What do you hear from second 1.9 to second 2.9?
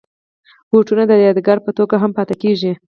هم پاتې کېږي.